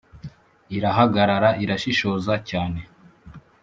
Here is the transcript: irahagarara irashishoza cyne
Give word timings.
irahagarara 0.77 1.49
irashishoza 1.63 2.33
cyne 2.49 2.81